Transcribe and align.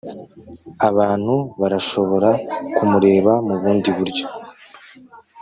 abantu 0.89 1.35
barashobora 1.59 2.29
kumureba 2.75 3.33
mu 3.47 3.55
bundi 3.61 3.89
buryo 3.97 4.25